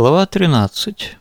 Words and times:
Глава 0.00 0.24
13. 0.24 1.18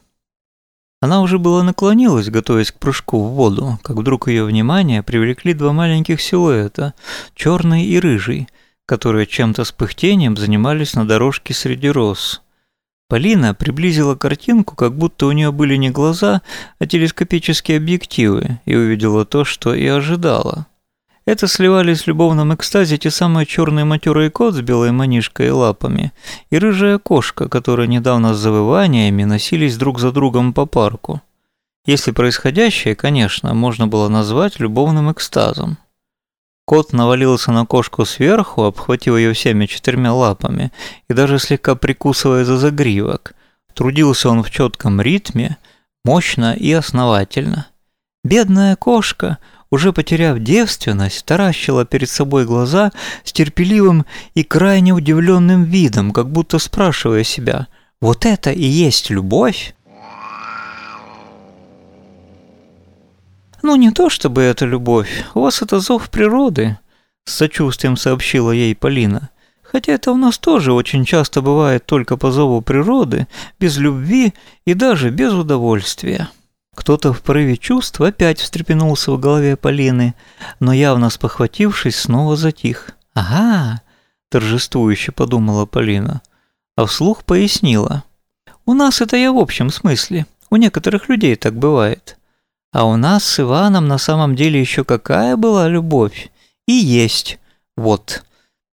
Она 1.01 1.21
уже 1.21 1.37
было 1.37 1.63
наклонилась, 1.63 2.29
готовясь 2.29 2.71
к 2.71 2.79
прыжку 2.79 3.21
в 3.21 3.31
воду, 3.31 3.77
как 3.83 3.97
вдруг 3.97 4.29
ее 4.29 4.45
внимание 4.45 5.03
привлекли 5.03 5.53
два 5.53 5.73
маленьких 5.73 6.21
силуэта, 6.21 6.93
черный 7.35 7.83
и 7.83 7.99
рыжий, 7.99 8.47
которые 8.85 9.27
чем-то 9.27 9.65
с 9.65 9.73
пыхтением 9.73 10.37
занимались 10.37 10.93
на 10.93 11.05
дорожке 11.05 11.53
среди 11.53 11.89
роз. 11.89 12.41
Полина 13.09 13.53
приблизила 13.53 14.15
картинку, 14.15 14.77
как 14.77 14.95
будто 14.95 15.25
у 15.25 15.33
нее 15.33 15.51
были 15.51 15.75
не 15.75 15.89
глаза, 15.89 16.41
а 16.79 16.85
телескопические 16.85 17.79
объективы, 17.79 18.61
и 18.63 18.77
увидела 18.77 19.25
то, 19.25 19.43
что 19.43 19.75
и 19.75 19.85
ожидала. 19.87 20.67
Это 21.29 21.47
сливались 21.47 22.01
в 22.01 22.07
любовном 22.07 22.55
экстазе 22.55 22.97
те 22.97 23.11
самые 23.11 23.45
черный 23.45 23.83
матерый 23.83 24.31
кот 24.31 24.55
с 24.55 24.61
белой 24.61 24.91
манишкой 24.91 25.49
и 25.49 25.51
лапами, 25.51 26.11
и 26.49 26.57
рыжая 26.57 26.97
кошка, 26.97 27.47
которые 27.47 27.87
недавно 27.87 28.33
с 28.33 28.39
завываниями 28.39 29.25
носились 29.25 29.77
друг 29.77 29.99
за 29.99 30.11
другом 30.11 30.53
по 30.53 30.65
парку. 30.65 31.21
Если 31.85 32.09
происходящее, 32.09 32.95
конечно, 32.95 33.53
можно 33.53 33.85
было 33.85 34.09
назвать 34.09 34.59
любовным 34.59 35.11
экстазом. 35.11 35.77
Кот 36.65 36.93
навалился 36.93 37.51
на 37.51 37.67
кошку 37.67 38.05
сверху, 38.05 38.63
обхватив 38.63 39.15
ее 39.15 39.33
всеми 39.33 39.67
четырьмя 39.67 40.11
лапами 40.11 40.71
и 41.07 41.13
даже 41.13 41.37
слегка 41.37 41.75
прикусывая 41.75 42.43
за 42.43 42.57
загривок. 42.57 43.35
Трудился 43.75 44.31
он 44.31 44.41
в 44.41 44.49
четком 44.49 44.99
ритме, 44.99 45.57
мощно 46.03 46.55
и 46.55 46.71
основательно. 46.71 47.68
Бедная 48.23 48.75
кошка– 48.75 49.37
уже 49.71 49.93
потеряв 49.93 50.39
девственность, 50.39 51.25
таращила 51.25 51.85
перед 51.85 52.09
собой 52.09 52.45
глаза 52.45 52.91
с 53.23 53.31
терпеливым 53.31 54.05
и 54.33 54.43
крайне 54.43 54.93
удивленным 54.93 55.63
видом, 55.63 56.11
как 56.11 56.29
будто 56.29 56.59
спрашивая 56.59 57.23
себя, 57.23 57.67
«Вот 58.01 58.25
это 58.25 58.51
и 58.51 58.63
есть 58.63 59.09
любовь?» 59.09 59.75
«Ну, 63.61 63.75
не 63.75 63.91
то 63.91 64.09
чтобы 64.09 64.41
это 64.41 64.65
любовь, 64.65 65.25
у 65.33 65.41
вас 65.41 65.61
это 65.61 65.79
зов 65.79 66.09
природы»,– 66.09 66.77
с 67.25 67.33
сочувствием 67.33 67.97
сообщила 67.97 68.51
ей 68.51 68.73
Полина. 68.73 69.29
«Хотя 69.61 69.91
это 69.91 70.11
у 70.11 70.17
нас 70.17 70.39
тоже 70.39 70.73
очень 70.73 71.05
часто 71.05 71.41
бывает 71.41 71.85
только 71.85 72.17
по 72.17 72.31
зову 72.31 72.61
природы, 72.61 73.27
без 73.59 73.77
любви 73.77 74.33
и 74.65 74.73
даже 74.73 75.09
без 75.11 75.33
удовольствия». 75.33 76.29
Кто-то 76.75 77.13
в 77.13 77.21
порыве 77.21 77.57
чувств 77.57 77.99
опять 77.99 78.39
встрепенулся 78.39 79.11
в 79.11 79.19
голове 79.19 79.57
Полины, 79.57 80.13
но 80.59 80.73
явно 80.73 81.09
спохватившись, 81.09 81.95
снова 81.95 82.35
затих. 82.35 82.91
«Ага!»– 83.13 83.81
торжествующе 84.29 85.11
подумала 85.11 85.65
Полина, 85.65 86.21
а 86.75 86.85
вслух 86.85 87.25
пояснила. 87.25 88.03
«У 88.65 88.73
нас 88.73 89.01
это 89.01 89.17
я 89.17 89.33
в 89.33 89.37
общем 89.37 89.71
смысле, 89.71 90.25
у 90.49 90.55
некоторых 90.55 91.09
людей 91.09 91.35
так 91.35 91.55
бывает. 91.55 92.17
А 92.71 92.85
у 92.85 92.95
нас 92.97 93.23
с 93.23 93.39
Иваном 93.39 93.87
на 93.87 93.97
самом 93.97 94.35
деле 94.35 94.59
еще 94.59 94.83
какая 94.83 95.35
была 95.35 95.67
любовь? 95.67 96.31
И 96.67 96.73
есть. 96.73 97.39
Вот. 97.75 98.23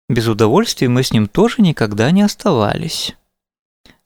Без 0.08 0.26
удовольствия 0.28 0.88
мы 0.88 1.02
с 1.02 1.12
ним 1.12 1.28
тоже 1.28 1.56
никогда 1.58 2.10
не 2.10 2.22
оставались». 2.22 3.14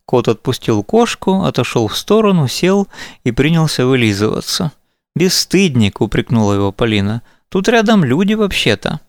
Кот 0.06 0.28
отпустил 0.28 0.84
кошку, 0.84 1.42
отошел 1.42 1.88
в 1.88 1.96
сторону, 1.96 2.46
сел 2.46 2.86
и 3.24 3.32
принялся 3.32 3.84
вылизываться. 3.84 4.72
«Бесстыдник!»– 5.16 6.00
упрекнула 6.00 6.54
его 6.54 6.72
Полина. 6.72 7.22
«Тут 7.48 7.68
рядом 7.68 8.04
люди 8.04 8.34
вообще-то». 8.34 9.00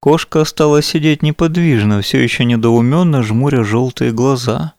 Кошка 0.00 0.40
осталась 0.40 0.86
сидеть 0.86 1.22
неподвижно, 1.22 2.02
все 2.02 2.22
еще 2.22 2.44
недоуменно 2.44 3.22
жмуря 3.22 3.62
желтые 3.62 4.12
глаза. 4.12 4.74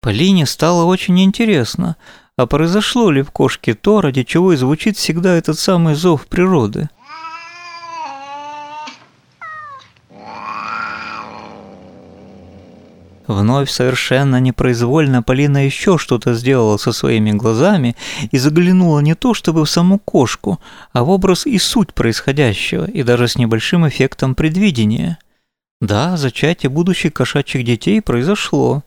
Полине 0.00 0.46
стало 0.46 0.84
очень 0.84 1.20
интересно, 1.20 1.96
а 2.36 2.46
произошло 2.46 3.10
ли 3.10 3.22
в 3.22 3.30
кошке 3.32 3.74
то, 3.74 4.00
ради 4.00 4.22
чего 4.22 4.52
и 4.52 4.56
звучит 4.56 4.96
всегда 4.96 5.34
этот 5.34 5.58
самый 5.58 5.94
зов 5.94 6.26
природы. 6.28 6.88
Вновь 13.28 13.70
совершенно 13.70 14.40
непроизвольно 14.40 15.22
Полина 15.22 15.66
еще 15.66 15.98
что-то 15.98 16.32
сделала 16.32 16.78
со 16.78 16.92
своими 16.92 17.32
глазами 17.32 17.94
и 18.30 18.38
заглянула 18.38 19.00
не 19.00 19.14
то 19.14 19.34
чтобы 19.34 19.66
в 19.66 19.70
саму 19.70 19.98
кошку, 19.98 20.58
а 20.94 21.04
в 21.04 21.10
образ 21.10 21.46
и 21.46 21.58
суть 21.58 21.92
происходящего, 21.92 22.86
и 22.86 23.02
даже 23.02 23.28
с 23.28 23.36
небольшим 23.36 23.86
эффектом 23.86 24.34
предвидения. 24.34 25.18
Да, 25.82 26.16
зачатие 26.16 26.70
будущих 26.70 27.12
кошачьих 27.12 27.66
детей 27.66 28.00
произошло. 28.00 28.82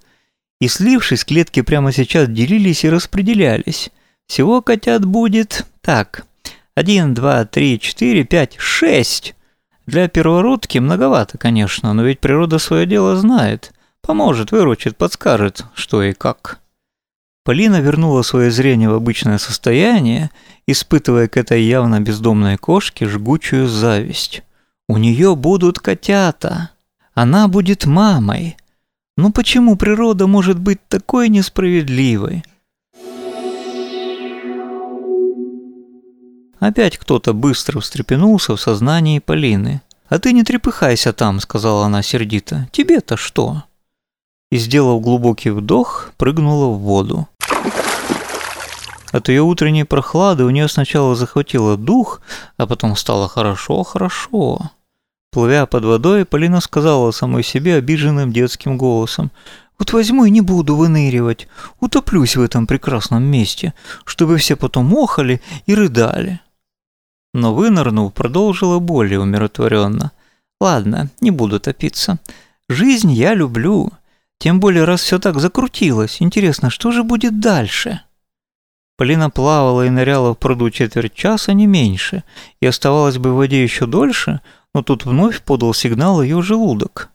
И 0.59 0.68
слившись, 0.68 1.23
клетки 1.23 1.62
прямо 1.62 1.91
сейчас 1.91 2.28
делились 2.28 2.84
и 2.84 2.90
распределялись. 2.90 3.91
Всего 4.25 4.63
котят 4.63 5.06
будет 5.06 5.68
так. 5.81 6.25
Один, 6.73 7.13
два, 7.13 7.46
три, 7.46 7.79
четыре, 7.79 8.23
пять, 8.23 8.56
шесть. 8.58 9.35
Для 9.85 10.08
первородки 10.08 10.79
многовато, 10.79 11.38
конечно, 11.38 11.94
но 11.94 12.02
ведь 12.03 12.19
природа 12.19 12.58
свое 12.58 12.88
дело 12.88 13.16
знает– 13.16 13.72
Поможет, 14.02 14.52
выручит, 14.52 14.98
подскажет, 14.98 15.66
что 15.74 16.04
и 16.04 16.14
как. 16.14 16.60
Полина 17.44 17.82
вернула 17.82 18.22
свое 18.22 18.52
зрение 18.52 18.90
в 18.90 18.94
обычное 18.94 19.38
состояние, 19.38 20.30
испытывая 20.68 21.28
к 21.28 21.38
этой 21.38 21.64
явно 21.64 22.00
бездомной 22.00 22.58
кошке 22.58 23.08
жгучую 23.08 23.68
зависть. 23.68 24.44
У 24.88 24.98
нее 24.98 25.36
будут 25.36 25.80
котята. 25.80 26.72
Она 27.14 27.48
будет 27.48 27.86
мамой. 27.86 28.58
Ну 29.18 29.32
почему 29.32 29.76
природа 29.76 30.28
может 30.28 30.60
быть 30.60 30.80
такой 30.88 31.30
несправедливой? 31.30 32.44
Опять 36.60 37.00
кто-то 37.00 37.34
быстро 37.34 37.80
встрепенулся 37.80 38.56
в 38.56 38.62
сознании 38.62 39.20
Полины. 39.20 39.82
«А 40.10 40.20
ты 40.20 40.34
не 40.34 40.44
трепыхайся 40.44 41.14
там»,— 41.14 41.40
сказала 41.42 41.86
она 41.86 42.04
сердито. 42.04 42.68
«Тебе-то 42.72 43.18
что?» 43.18 43.64
И, 44.52 44.58
сделав 44.58 45.02
глубокий 45.02 45.52
вдох, 45.52 46.12
прыгнула 46.18 46.68
в 46.68 46.80
воду. 46.80 47.28
От 49.12 49.30
ее 49.30 49.42
утренней 49.42 49.84
прохлады 49.84 50.46
у 50.46 50.50
нее 50.50 50.68
сначала 50.68 51.16
захватило 51.16 51.78
дух, 51.78 52.22
а 52.58 52.66
потом 52.66 52.96
стало 52.96 53.28
хорошо-хорошо. 53.28 54.72
Плывя 55.32 55.66
под 55.66 55.86
водой, 55.86 56.26
Полина 56.26 56.62
сказала 56.62 57.12
самой 57.12 57.44
себе 57.44 57.76
обиженным 57.76 58.32
детским 58.32 58.78
голосом, 58.78 59.32
«Вот 59.80 59.94
возьму 59.94 60.26
и 60.26 60.30
не 60.30 60.42
буду 60.42 60.76
выныривать, 60.76 61.48
утоплюсь 61.80 62.36
в 62.36 62.42
этом 62.42 62.68
прекрасном 62.68 63.24
месте, 63.24 63.74
чтобы 64.06 64.38
все 64.38 64.56
потом 64.56 64.94
охали 64.94 65.42
и 65.66 65.74
рыдали». 65.74 66.40
Но 67.34 67.54
вынырнув, 67.54 68.14
продолжила 68.14 68.80
более 68.80 69.20
умиротворенно. 69.22 70.12
«Ладно, 70.60 71.10
не 71.22 71.32
буду 71.32 71.60
топиться. 71.60 72.20
Жизнь 72.70 73.12
я 73.12 73.34
люблю, 73.34 73.92
тем 74.41 74.59
более, 74.59 74.85
раз 74.85 75.03
все 75.03 75.19
так 75.19 75.40
закрутилось, 75.40 76.18
интересно, 76.19 76.72
что 76.72 76.91
же 76.91 77.03
будет 77.03 77.40
дальше? 77.40 78.02
Полина 78.97 79.29
плавала 79.29 79.85
и 79.85 79.91
ныряла 79.91 80.34
в 80.34 80.40
пруду 80.40 80.72
четверть 80.72 81.13
часа, 81.13 81.53
не 81.53 81.68
меньше, 81.68 82.24
и 82.59 82.66
оставалась 82.66 83.19
бы 83.19 83.34
в 83.34 83.35
воде 83.35 83.62
еще 83.62 83.85
дольше, 83.85 84.41
но 84.74 84.81
тут 84.81 85.06
вновь 85.06 85.44
подал 85.44 85.75
сигнал 85.75 86.24
ее 86.24 86.41
желудок. 86.41 87.09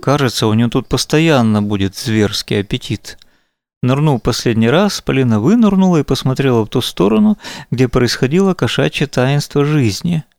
Кажется, 0.00 0.46
у 0.46 0.54
нее 0.54 0.68
тут 0.68 0.86
постоянно 0.86 1.62
будет 1.62 1.96
зверский 1.96 2.60
аппетит. 2.60 3.18
Нырнув 3.82 4.22
последний 4.22 4.70
раз, 4.70 5.00
Полина 5.00 5.40
вынырнула 5.40 5.96
и 5.96 6.04
посмотрела 6.04 6.64
в 6.64 6.68
ту 6.68 6.80
сторону, 6.80 7.38
где 7.72 7.88
происходило 7.88 8.54
кошачье 8.54 9.08
таинство 9.08 9.64
жизни– 9.64 10.22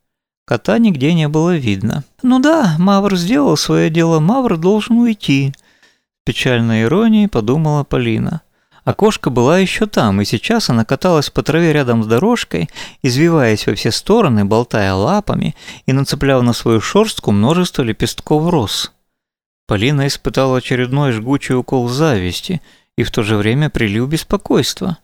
Кота 0.48 0.78
нигде 0.78 1.14
не 1.14 1.28
было 1.28 1.58
видно. 1.58 2.06
«Ну 2.24 2.40
да, 2.40 2.78
Мавр 2.80 3.18
сделал 3.18 3.58
свое 3.58 3.90
дело, 3.90 4.22
Мавр 4.22 4.56
должен 4.56 4.98
уйти»,– 4.98 5.54
печальной 6.26 6.84
иронией 6.84 7.28
подумала 7.28 7.84
Полина. 7.84 8.42
А 8.86 8.94
кошка 8.94 9.30
была 9.30 9.60
еще 9.60 9.88
там, 9.88 10.22
и 10.22 10.26
сейчас 10.26 10.70
она 10.70 10.86
каталась 10.86 11.30
по 11.30 11.44
траве 11.44 11.74
рядом 11.74 12.02
с 12.02 12.08
дорожкой, 12.08 12.70
извиваясь 13.02 13.68
во 13.68 13.76
все 13.76 13.92
стороны, 13.92 14.46
болтая 14.46 14.94
лапами 14.94 15.54
и 15.86 15.92
нацепляв 15.92 16.42
на 16.44 16.54
свою 16.54 16.80
шерстку 16.80 17.34
множество 17.34 17.82
лепестков 17.84 18.50
роз. 18.50 18.94
Полина 19.68 20.08
испытала 20.08 20.60
очередной 20.60 21.12
жгучий 21.12 21.56
укол 21.56 21.90
зависти 21.90 22.62
и 22.96 23.04
в 23.04 23.12
то 23.12 23.22
же 23.22 23.36
время 23.36 23.70
прилив 23.70 24.08
беспокойства. 24.08 24.98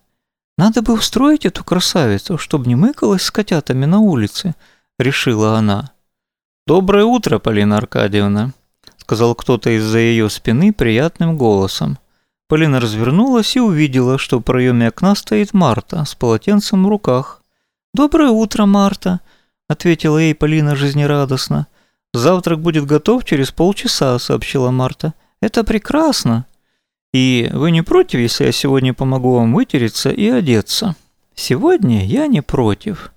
«Надо 0.58 0.82
бы 0.82 0.94
устроить 0.94 1.46
эту 1.46 1.66
красавицу, 1.66 2.38
чтобы 2.38 2.68
не 2.68 2.76
мыкалась 2.76 3.24
с 3.24 3.32
котятами 3.32 3.84
на 3.84 4.00
улице»,– 4.00 4.56
решила 5.04 5.58
она. 5.58 5.92
«Доброе 6.66 7.06
утро, 7.06 7.40
Полина 7.40 7.78
Аркадьевна»,– 7.78 8.52
сказал 8.98 9.36
кто-то 9.36 9.70
из-за 9.78 10.00
ее 10.00 10.30
спины 10.30 10.74
приятным 10.74 11.38
голосом. 11.38 11.98
Полина 12.48 12.80
развернулась 12.80 13.56
и 13.56 13.60
увидела, 13.60 14.18
что 14.18 14.40
в 14.40 14.44
проеме 14.44 14.88
окна 14.88 15.16
стоит 15.16 15.54
Марта 15.54 16.06
с 16.06 16.16
полотенцем 16.16 16.86
в 16.86 16.90
руках. 16.90 17.42
«Доброе 17.94 18.30
утро, 18.30 18.66
Марта»,– 18.66 19.20
ответила 19.68 20.18
ей 20.18 20.34
Полина 20.34 20.76
жизнерадостно. 20.76 21.68
«Завтрак 22.14 22.62
будет 22.62 22.86
готов 22.86 23.26
через 23.26 23.52
полчаса»,– 23.52 24.18
сообщила 24.20 24.72
Марта. 24.72 25.14
Это 25.44 25.66
прекрасно. 25.66 26.46
И 27.14 27.50
вы 27.52 27.72
не 27.72 27.82
против, 27.82 28.22
если 28.22 28.46
я 28.46 28.54
сегодня 28.54 28.94
помогу 28.94 29.36
вам 29.36 29.54
вытереться 29.54 30.10
и 30.10 30.30
одеться? 30.30 30.96
Сегодня 31.36 32.06
я 32.06 32.28
не 32.28 32.42
против, 32.42 33.12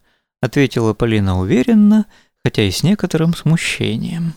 ответила 0.46 0.94
Полина 0.94 1.38
уверенно, 1.38 2.06
хотя 2.44 2.62
и 2.62 2.70
с 2.70 2.82
некоторым 2.82 3.34
смущением. 3.34 4.34